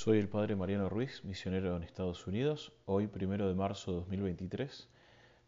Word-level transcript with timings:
Soy 0.00 0.18
el 0.18 0.28
Padre 0.28 0.54
Mariano 0.54 0.88
Ruiz, 0.88 1.24
misionero 1.24 1.76
en 1.76 1.82
Estados 1.82 2.28
Unidos. 2.28 2.72
Hoy, 2.86 3.08
primero 3.08 3.48
de 3.48 3.56
marzo 3.56 3.90
de 3.90 3.96
2023, 3.96 4.88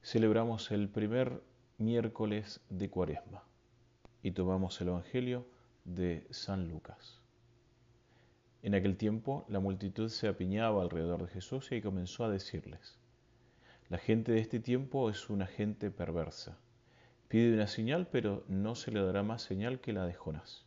celebramos 0.03 0.73
el 0.73 0.89
primer 0.89 1.41
miércoles 1.79 2.61
de 2.69 2.91
Cuaresma 2.91 3.45
y 4.25 4.33
tomamos 4.33 4.81
el 4.81 4.89
Evangelio 4.89 5.47
de 5.85 6.27
San 6.31 6.67
Lucas. 6.69 7.21
En 8.65 8.75
aquel 8.75 8.97
tiempo 8.97 9.47
la 9.49 9.61
multitud 9.61 10.09
se 10.09 10.27
apiñaba 10.27 10.83
alrededor 10.83 11.23
de 11.23 11.33
Jesús 11.33 11.71
y 11.71 11.81
comenzó 11.81 12.25
a 12.25 12.29
decirles, 12.29 12.99
la 13.89 13.99
gente 13.99 14.33
de 14.33 14.41
este 14.41 14.59
tiempo 14.59 15.11
es 15.11 15.31
una 15.31 15.47
gente 15.47 15.93
perversa. 15.93 16.59
Pide 17.29 17.55
una 17.55 17.69
señal, 17.69 18.09
pero 18.11 18.43
no 18.49 18.75
se 18.75 18.91
le 18.91 19.01
dará 19.01 19.23
más 19.23 19.43
señal 19.43 19.79
que 19.79 19.93
la 19.93 20.07
de 20.07 20.15
Jonás. 20.15 20.67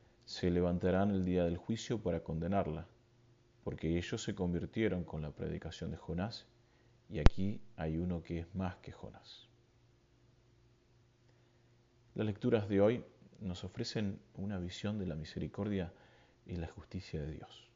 se 0.25 0.49
levantarán 0.49 1.11
el 1.11 1.25
día 1.25 1.43
del 1.43 1.57
juicio 1.57 2.01
para 2.01 2.21
condenarla, 2.23 2.87
porque 3.63 3.97
ellos 3.97 4.23
se 4.23 4.35
convirtieron 4.35 5.03
con 5.03 5.21
la 5.21 5.31
predicación 5.31 5.91
de 5.91 5.97
Jonás, 5.97 6.47
y 7.09 7.19
aquí 7.19 7.61
hay 7.75 7.97
uno 7.97 8.23
que 8.23 8.39
es 8.39 8.55
más 8.55 8.77
que 8.77 8.91
Jonás. 8.91 9.47
Las 12.15 12.25
lecturas 12.25 12.67
de 12.69 12.81
hoy 12.81 13.05
nos 13.39 13.63
ofrecen 13.63 14.19
una 14.35 14.59
visión 14.59 14.97
de 14.97 15.05
la 15.05 15.15
misericordia 15.15 15.91
y 16.45 16.55
la 16.55 16.67
justicia 16.67 17.21
de 17.21 17.31
Dios. 17.31 17.69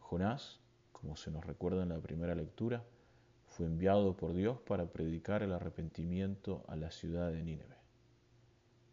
Jonás, 0.00 0.60
como 0.92 1.16
se 1.16 1.30
nos 1.30 1.44
recuerda 1.44 1.82
en 1.82 1.90
la 1.90 2.00
primera 2.00 2.34
lectura, 2.34 2.84
fue 3.46 3.66
enviado 3.66 4.16
por 4.16 4.34
Dios 4.34 4.60
para 4.60 4.86
predicar 4.86 5.42
el 5.42 5.52
arrepentimiento 5.52 6.64
a 6.68 6.76
la 6.76 6.90
ciudad 6.90 7.32
de 7.32 7.42
Nínive. 7.42 7.76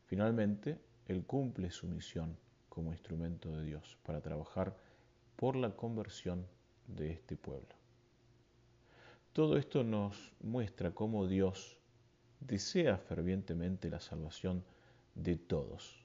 Finalmente, 0.05 0.79
él 1.07 1.25
cumple 1.25 1.71
su 1.71 1.87
misión 1.87 2.37
como 2.75 2.91
instrumento 2.91 3.49
de 3.55 3.63
Dios 3.63 3.97
para 4.03 4.19
trabajar 4.19 4.75
por 5.37 5.55
la 5.55 5.77
conversión 5.77 6.45
de 6.87 7.13
este 7.13 7.37
pueblo. 7.37 7.73
Todo 9.31 9.57
esto 9.57 9.85
nos 9.85 10.33
muestra 10.41 10.91
cómo 10.91 11.25
Dios 11.25 11.77
desea 12.41 12.97
fervientemente 12.97 13.89
la 13.89 14.01
salvación 14.01 14.61
de 15.15 15.37
todos, 15.37 16.03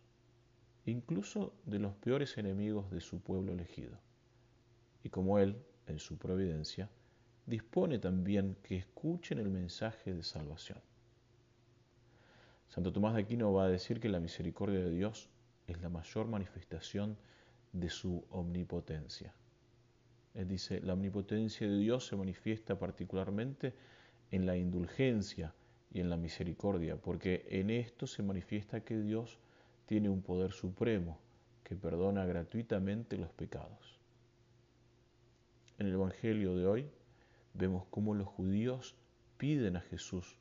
incluso 0.87 1.53
de 1.67 1.81
los 1.81 1.93
peores 1.97 2.39
enemigos 2.39 2.89
de 2.93 3.01
su 3.01 3.21
pueblo 3.21 3.53
elegido, 3.53 3.99
y 5.03 5.09
como 5.09 5.41
Él, 5.41 5.57
en 5.89 5.99
su 5.99 6.19
providencia, 6.19 6.89
dispone 7.47 7.99
también 7.99 8.57
que 8.63 8.77
escuchen 8.77 9.39
el 9.39 9.51
mensaje 9.51 10.15
de 10.15 10.23
salvación. 10.23 10.79
Santo 12.69 12.93
Tomás 12.93 13.15
de 13.15 13.23
Aquino 13.23 13.53
va 13.53 13.65
a 13.65 13.69
decir 13.69 13.99
que 13.99 14.09
la 14.09 14.21
misericordia 14.21 14.79
de 14.79 14.91
Dios 14.93 15.29
es 15.71 15.81
la 15.81 15.89
mayor 15.89 16.27
manifestación 16.27 17.17
de 17.73 17.91
su 17.91 18.25
omnipotencia. 18.31 19.35
Él 20.35 20.49
dice, 20.49 20.81
la 20.81 20.95
omnipotencia 20.95 21.69
de 21.69 21.79
Dios 21.79 22.07
se 22.07 22.17
manifiesta 22.17 22.79
particularmente 22.79 23.75
en 24.31 24.47
la 24.47 24.57
indulgencia 24.57 25.55
y 25.93 26.01
en 26.01 26.09
la 26.09 26.17
misericordia, 26.17 26.97
porque 26.97 27.47
en 27.51 27.71
esto 27.71 28.07
se 28.07 28.23
manifiesta 28.23 28.85
que 28.85 28.97
Dios 28.97 29.39
tiene 29.87 30.09
un 30.09 30.23
poder 30.23 30.53
supremo 30.53 31.19
que 31.65 31.75
perdona 31.75 32.25
gratuitamente 32.27 33.17
los 33.17 33.33
pecados. 33.33 33.99
En 35.79 35.87
el 35.87 35.95
Evangelio 35.95 36.57
de 36.57 36.67
hoy 36.67 36.91
vemos 37.55 37.85
cómo 37.91 38.15
los 38.15 38.29
judíos 38.29 38.95
piden 39.37 39.77
a 39.77 39.81
Jesús 39.81 40.37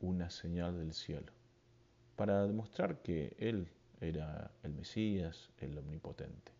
una 0.00 0.30
señal 0.30 0.78
del 0.78 0.94
cielo, 0.94 1.32
para 2.16 2.46
demostrar 2.46 3.02
que 3.02 3.36
Él 3.38 3.68
era 4.00 4.50
el 4.62 4.74
Mesías, 4.74 5.50
el 5.58 5.76
Omnipotente. 5.78 6.52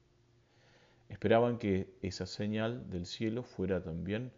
Esperaban 1.08 1.58
que 1.58 1.94
esa 2.02 2.26
señal 2.26 2.90
del 2.90 3.06
cielo 3.06 3.42
fuera 3.42 3.82
también 3.82 4.30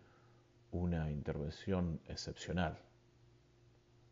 una 0.70 1.10
intervención 1.10 2.00
excepcional. 2.06 2.78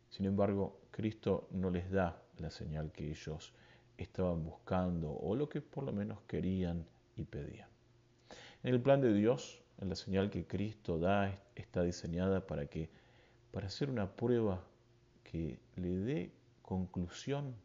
Sin 0.09 0.25
embargo, 0.25 0.81
Cristo 0.91 1.47
no 1.51 1.69
les 1.69 1.89
da 1.91 2.21
la 2.37 2.49
señal 2.49 2.91
que 2.91 3.09
ellos 3.09 3.53
estaban 3.97 4.43
buscando 4.43 5.11
o 5.11 5.35
lo 5.35 5.47
que 5.47 5.61
por 5.61 5.83
lo 5.83 5.93
menos 5.93 6.19
querían 6.27 6.85
y 7.15 7.23
pedían. 7.23 7.69
En 8.63 8.73
el 8.73 8.81
plan 8.81 9.01
de 9.01 9.13
Dios, 9.13 9.61
la 9.79 9.95
señal 9.95 10.29
que 10.29 10.45
Cristo 10.45 10.99
da 10.99 11.33
está 11.55 11.83
diseñada 11.83 12.45
para 12.45 12.65
que 12.65 12.89
para 13.51 13.67
hacer 13.67 13.89
una 13.89 14.15
prueba 14.15 14.61
que 15.23 15.59
le 15.75 15.89
dé 15.89 16.31
conclusión 16.61 17.55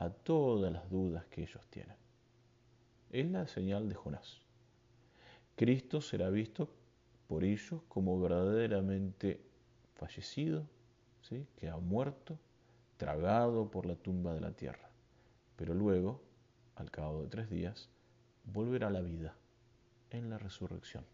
a 0.00 0.08
todas 0.08 0.72
las 0.72 0.88
dudas 0.88 1.26
que 1.26 1.42
ellos 1.42 1.62
tienen. 1.68 1.96
Es 3.10 3.30
la 3.30 3.46
señal 3.46 3.86
de 3.86 3.94
Jonás. 3.94 4.40
Cristo 5.56 6.00
será 6.00 6.30
visto 6.30 6.70
por 7.28 7.44
ellos 7.44 7.82
como 7.86 8.18
verdaderamente 8.18 9.42
fallecido, 9.96 10.66
¿sí? 11.20 11.46
que 11.56 11.68
ha 11.68 11.76
muerto, 11.76 12.38
tragado 12.96 13.70
por 13.70 13.84
la 13.84 13.94
tumba 13.94 14.32
de 14.32 14.40
la 14.40 14.52
tierra. 14.52 14.88
Pero 15.56 15.74
luego, 15.74 16.22
al 16.76 16.90
cabo 16.90 17.22
de 17.22 17.28
tres 17.28 17.50
días, 17.50 17.90
volverá 18.46 18.86
a 18.86 18.92
la 18.92 19.02
vida 19.02 19.34
en 20.08 20.30
la 20.30 20.38
resurrección. 20.38 21.04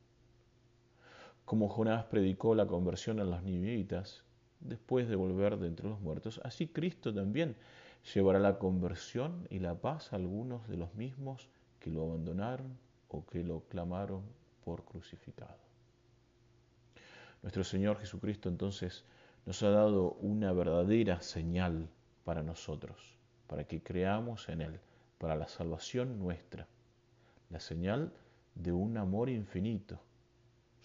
Como 1.45 1.69
Jonás 1.69 2.05
predicó 2.05 2.55
la 2.55 2.69
conversión 2.69 3.19
a 3.19 3.25
los 3.25 3.43
nivitas 3.43 4.23
después 4.61 5.09
de 5.09 5.17
volver 5.17 5.59
de 5.59 5.67
entre 5.67 5.89
los 5.89 6.01
muertos, 6.01 6.41
así 6.45 6.69
Cristo 6.69 7.13
también 7.13 7.57
llevará 8.15 8.39
la 8.39 8.59
conversión 8.59 9.47
y 9.51 9.59
la 9.59 9.75
paz 9.75 10.13
a 10.13 10.17
algunos 10.17 10.69
de 10.69 10.77
los 10.77 10.95
mismos 10.95 11.49
que 11.81 11.91
lo 11.91 12.05
abandonaron 12.05 12.79
o 13.09 13.25
que 13.27 13.43
lo 13.43 13.61
clamaron 13.69 14.23
por 14.65 14.85
crucificado. 14.85 15.59
Nuestro 17.43 17.65
Señor 17.65 17.99
Jesucristo 17.99 18.49
entonces 18.49 19.05
nos 19.45 19.63
ha 19.63 19.71
dado 19.71 20.13
una 20.21 20.53
verdadera 20.53 21.21
señal 21.21 21.89
para 22.25 22.43
nosotros, 22.43 23.17
para 23.47 23.65
que 23.65 23.83
creamos 23.83 24.49
en 24.49 24.63
Él, 24.63 24.81
para 25.19 25.37
la 25.37 25.47
salvación 25.47 26.19
nuestra, 26.19 26.67
la 27.51 27.61
señal 27.61 28.13
de 28.55 28.73
un 28.73 28.97
amor 28.97 29.29
infinito, 29.29 30.01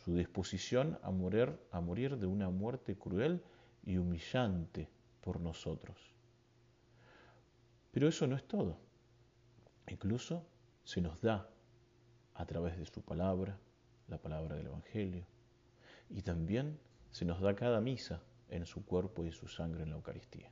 su 0.06 0.14
disposición 0.16 1.00
a 1.02 1.12
morir, 1.12 1.58
a 1.72 1.82
morir 1.82 2.18
de 2.18 2.28
una 2.28 2.50
muerte 2.50 2.96
cruel 2.96 3.42
y 3.84 3.98
humillante 3.98 4.88
por 5.22 5.40
nosotros. 5.40 6.11
Pero 7.92 8.08
eso 8.08 8.26
no 8.28 8.36
es 8.36 8.48
todo. 8.48 8.78
Incluso 9.88 10.46
se 10.84 11.02
nos 11.02 11.22
da 11.22 11.50
a 12.34 12.46
través 12.46 12.78
de 12.78 12.86
su 12.86 13.02
palabra, 13.02 13.60
la 14.08 14.18
palabra 14.18 14.56
del 14.56 14.68
Evangelio, 14.68 15.26
y 16.10 16.22
también 16.22 16.80
se 17.12 17.26
nos 17.26 17.42
da 17.42 17.56
cada 17.56 17.82
misa 17.82 18.22
en 18.50 18.66
su 18.66 18.86
cuerpo 18.86 19.26
y 19.26 19.32
su 19.32 19.48
sangre 19.48 19.84
en 19.84 19.90
la 19.90 19.96
Eucaristía. 19.96 20.52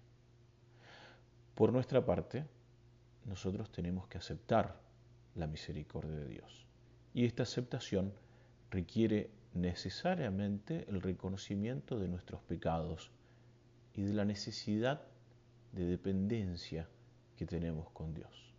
Por 1.56 1.74
nuestra 1.74 2.06
parte, 2.06 2.46
nosotros 3.26 3.72
tenemos 3.72 4.08
que 4.08 4.18
aceptar 4.18 4.80
la 5.36 5.48
misericordia 5.48 6.16
de 6.16 6.28
Dios. 6.28 6.66
Y 7.14 7.26
esta 7.26 7.44
aceptación 7.44 8.14
requiere 8.70 9.32
necesariamente 9.54 10.86
el 10.90 11.02
reconocimiento 11.02 12.00
de 12.00 12.08
nuestros 12.08 12.42
pecados 12.44 13.12
y 13.94 14.04
de 14.04 14.14
la 14.14 14.26
necesidad 14.26 15.02
de 15.72 15.86
dependencia 15.86 16.88
que 17.40 17.46
tenemos 17.46 17.90
con 17.92 18.14
Dios. 18.14 18.54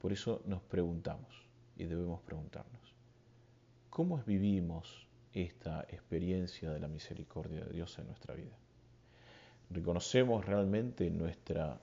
Por 0.00 0.12
eso 0.12 0.42
nos 0.46 0.60
preguntamos 0.62 1.46
y 1.76 1.84
debemos 1.84 2.20
preguntarnos, 2.22 2.92
¿cómo 3.88 4.18
vivimos 4.18 5.06
esta 5.32 5.82
experiencia 5.82 6.72
de 6.72 6.80
la 6.80 6.88
misericordia 6.88 7.64
de 7.64 7.72
Dios 7.72 7.96
en 8.00 8.08
nuestra 8.08 8.34
vida? 8.34 8.58
¿Reconocemos 9.70 10.44
realmente 10.44 11.08
nuestra, 11.08 11.80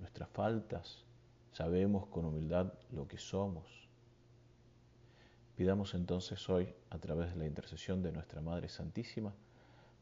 nuestras 0.00 0.28
faltas? 0.30 1.04
¿Sabemos 1.52 2.08
con 2.08 2.24
humildad 2.24 2.72
lo 2.90 3.06
que 3.06 3.18
somos? 3.18 3.88
Pidamos 5.54 5.94
entonces 5.94 6.50
hoy, 6.50 6.74
a 6.90 6.98
través 6.98 7.34
de 7.34 7.36
la 7.38 7.46
intercesión 7.46 8.02
de 8.02 8.10
nuestra 8.10 8.40
Madre 8.40 8.68
Santísima, 8.68 9.32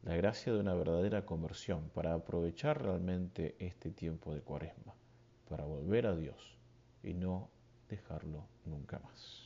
la 0.04 0.16
gracia 0.16 0.54
de 0.54 0.60
una 0.60 0.72
verdadera 0.72 1.26
conversión 1.26 1.90
para 1.90 2.14
aprovechar 2.14 2.82
realmente 2.82 3.56
este 3.58 3.90
tiempo 3.90 4.34
de 4.34 4.40
cuaresma 4.40 4.94
para 5.52 5.66
volver 5.66 6.06
a 6.06 6.16
Dios 6.16 6.56
y 7.02 7.12
no 7.12 7.50
dejarlo 7.90 8.46
nunca 8.64 8.98
más. 9.00 9.41